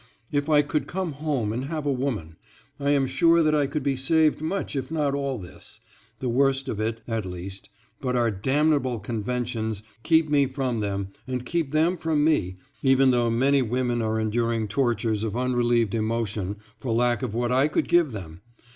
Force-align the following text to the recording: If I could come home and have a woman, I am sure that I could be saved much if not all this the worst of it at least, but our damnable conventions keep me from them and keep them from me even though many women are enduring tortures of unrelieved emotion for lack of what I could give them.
If 0.31 0.49
I 0.49 0.63
could 0.63 0.87
come 0.87 1.11
home 1.11 1.53
and 1.53 1.65
have 1.65 1.85
a 1.85 1.91
woman, 1.91 2.35
I 2.79 2.89
am 2.89 3.05
sure 3.05 3.43
that 3.43 3.53
I 3.53 3.67
could 3.67 3.83
be 3.83 3.95
saved 3.95 4.41
much 4.41 4.75
if 4.75 4.89
not 4.89 5.13
all 5.13 5.37
this 5.37 5.79
the 6.17 6.27
worst 6.27 6.67
of 6.67 6.79
it 6.79 7.01
at 7.07 7.23
least, 7.23 7.69
but 8.01 8.15
our 8.15 8.31
damnable 8.31 8.99
conventions 8.99 9.83
keep 10.01 10.27
me 10.27 10.47
from 10.47 10.79
them 10.79 11.09
and 11.27 11.45
keep 11.45 11.71
them 11.71 11.97
from 11.97 12.23
me 12.23 12.57
even 12.81 13.11
though 13.11 13.29
many 13.29 13.61
women 13.61 14.01
are 14.01 14.19
enduring 14.19 14.67
tortures 14.67 15.23
of 15.23 15.37
unrelieved 15.37 15.93
emotion 15.93 16.55
for 16.79 16.91
lack 16.91 17.21
of 17.21 17.35
what 17.35 17.51
I 17.51 17.67
could 17.67 17.87
give 17.87 18.11
them. 18.11 18.41